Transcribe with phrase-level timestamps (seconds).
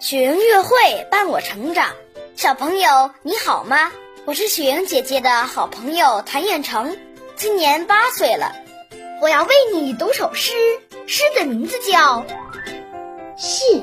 [0.00, 1.90] 雪莹乐会伴我成长，
[2.36, 3.90] 小朋友你好吗？
[4.26, 6.96] 我是雪莹姐姐的好朋友谭彦成，
[7.36, 8.52] 今年八岁了。
[9.22, 10.52] 我要为你读首诗，
[11.06, 12.20] 诗的名字叫
[13.36, 13.82] 《信》。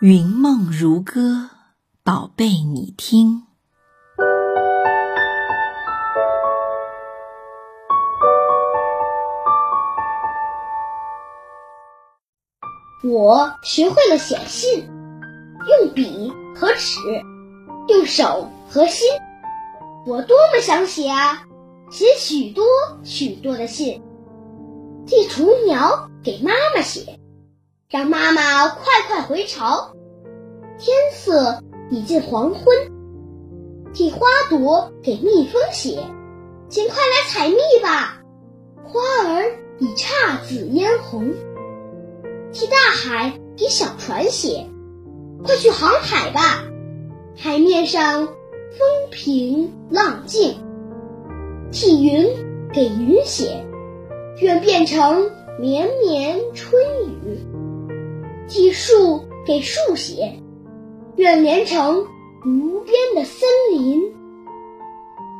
[0.00, 1.50] 云梦如歌，
[2.04, 3.47] 宝贝，你听。
[13.08, 14.86] 我学会了写信，
[15.66, 16.98] 用笔和纸，
[17.88, 19.08] 用手和心。
[20.06, 21.42] 我多么想写啊，
[21.90, 22.64] 写许多
[23.02, 24.02] 许多的信，
[25.06, 27.18] 替雏鸟给妈妈写，
[27.88, 29.90] 让妈妈快快回巢。
[30.78, 32.64] 天色已近黄昏，
[33.94, 36.04] 替花朵给蜜蜂写，
[36.68, 38.20] 请快来采蜜吧，
[38.84, 41.32] 花儿已姹紫嫣红。
[42.52, 44.66] 替大海给小船写，
[45.44, 46.64] 快去航海吧！
[47.36, 48.32] 海面上风
[49.10, 50.56] 平浪静。
[51.70, 52.26] 替云
[52.72, 53.64] 给云写，
[54.40, 57.38] 愿变成绵绵春雨。
[58.48, 60.40] 替树给树写，
[61.16, 62.06] 愿连成
[62.46, 64.02] 无边的森林。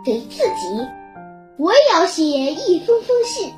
[0.05, 0.87] 给自己，
[1.59, 3.51] 我也要写一封封信，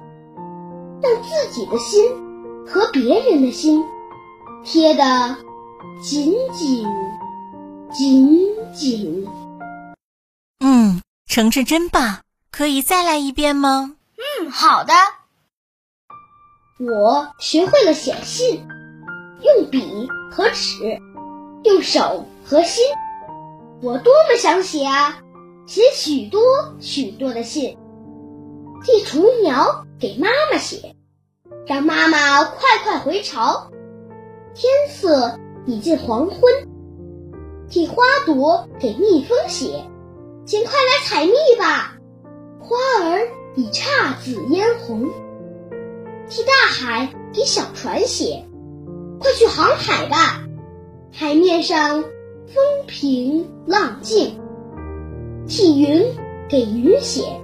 [1.02, 2.29] 让自己的心。
[2.66, 3.84] 和别人的心
[4.64, 5.02] 贴得
[6.02, 6.86] 紧紧
[7.92, 9.28] 紧紧。
[10.60, 13.96] 嗯，程程真棒，可以再来一遍吗？
[14.40, 14.92] 嗯，好的。
[16.78, 18.66] 我学会了写信，
[19.42, 20.98] 用笔和纸，
[21.64, 22.84] 用手和心。
[23.82, 25.18] 我多么想写啊，
[25.66, 26.40] 写许多
[26.80, 27.76] 许多的信，
[28.82, 30.94] 寄雏鸟给妈妈写。
[31.66, 33.70] 让妈妈快快回巢。
[34.54, 36.52] 天色已近黄昏，
[37.68, 39.84] 替花朵给蜜蜂写，
[40.44, 41.96] 请快来采蜜吧，
[42.58, 45.08] 花儿已姹紫嫣红。
[46.28, 48.44] 替大海给小船写，
[49.18, 50.44] 快去航海吧，
[51.12, 54.38] 海面上风平浪静。
[55.46, 56.14] 替云
[56.48, 57.40] 给云写，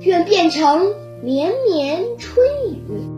[0.00, 3.17] 愿变成绵绵春雨。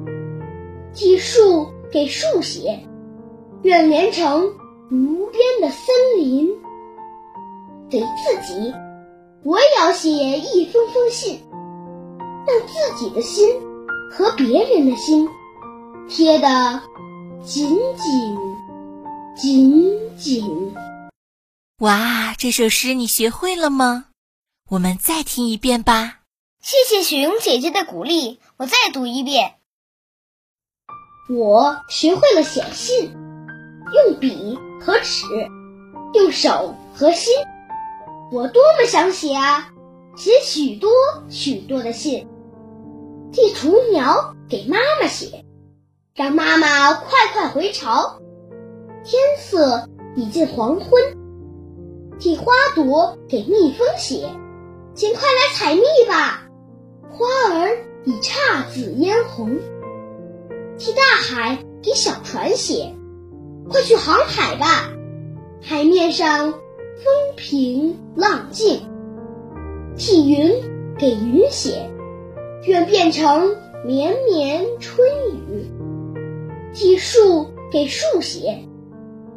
[0.94, 2.78] 替树给树写，
[3.62, 4.46] 愿连成
[4.90, 6.48] 无边的森林。
[7.88, 8.06] 给自
[8.46, 8.72] 己，
[9.42, 11.40] 我也要写一封封信，
[12.46, 13.48] 让自己的心
[14.10, 15.28] 和别人的心
[16.08, 16.80] 贴得
[17.44, 18.38] 紧紧
[19.36, 20.74] 紧紧。
[21.78, 24.06] 哇，这首诗你学会了吗？
[24.70, 26.20] 我们再听一遍吧。
[26.62, 29.54] 谢谢雪莹姐姐的鼓励，我再读一遍。
[31.32, 33.08] 我学会了写信，
[33.94, 35.24] 用笔和纸，
[36.14, 37.32] 用手和心。
[38.32, 39.69] 我多么想写啊，
[40.16, 40.90] 写许多
[41.28, 42.26] 许多的信，
[43.30, 45.44] 替雏鸟给妈妈写，
[46.16, 48.19] 让妈妈快快回巢。
[49.04, 51.00] 天色已近黄昏，
[52.19, 54.28] 替花朵给蜜蜂写，
[54.96, 56.42] 请快来采蜜吧，
[57.08, 57.24] 花
[57.54, 59.56] 儿已姹紫嫣红。
[60.80, 62.94] 替大海给小船写，
[63.68, 64.91] 快去航海吧，
[65.60, 67.04] 海面上风
[67.36, 68.80] 平浪静。
[69.98, 70.50] 替云
[70.98, 71.90] 给云写，
[72.64, 73.54] 愿变成
[73.84, 75.70] 绵绵春雨。
[76.72, 78.66] 替树给树写，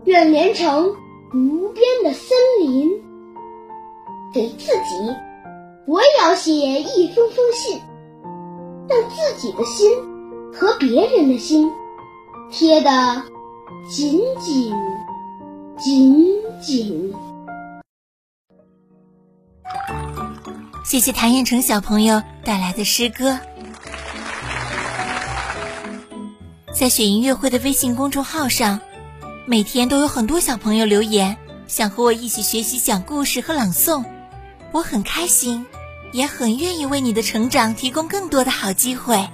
[0.06, 0.96] 愿连成
[1.34, 2.90] 无边的森林。
[4.34, 5.14] 给自己，
[5.88, 7.78] 我也要写一封封信，
[8.88, 10.13] 让自己的心。
[10.54, 11.72] 和别人的心
[12.52, 13.24] 贴得
[13.90, 14.72] 紧紧
[15.80, 16.26] 紧
[16.62, 17.14] 紧。
[20.86, 23.40] 谢谢谭彦成小朋友带来的诗歌。
[26.72, 28.80] 在雪音乐会的微信公众号上，
[29.48, 34.04] 每天都有很多小朋友留言，想和我一起学习讲故事和朗诵。
[34.72, 35.66] 我很开心，
[36.12, 39.28] 也很愿意为你的成长提供更多的好机会。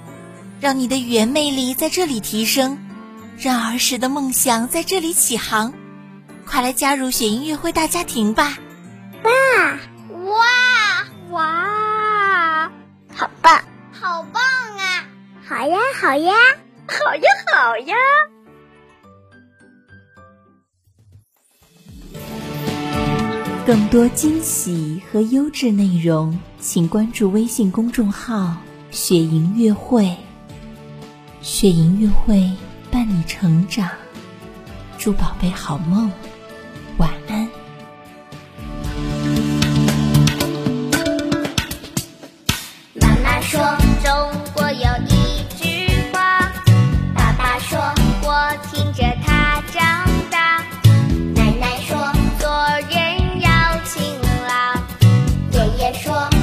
[0.60, 2.78] 让你的语言魅力在这里提升，
[3.38, 5.74] 让儿时的梦想在这里起航，
[6.46, 8.58] 快来加入雪音乐会大家庭吧！
[9.24, 9.32] 哇
[10.26, 10.46] 哇
[11.30, 12.72] 哇！
[13.14, 13.62] 好棒，
[13.92, 14.42] 好棒
[14.78, 15.06] 啊！
[15.48, 16.34] 好呀好呀，
[16.88, 17.22] 好呀
[17.54, 17.96] 好呀！
[23.66, 28.58] 更多惊喜和优质内容，请关注微信公众号
[28.92, 30.18] “雪莹乐会”。
[31.42, 32.52] 学音乐会
[32.92, 33.90] 伴你成长，
[34.98, 36.12] 祝宝贝好梦，
[36.98, 37.48] 晚安。
[42.96, 43.60] 妈妈说
[44.04, 46.52] 中国有一句话，
[47.16, 47.80] 爸爸说
[48.22, 50.64] 我听着他长大，
[51.34, 51.98] 奶奶说
[52.38, 52.50] 做
[52.90, 54.04] 人要勤
[54.46, 54.76] 劳，
[55.52, 56.39] 爷爷说。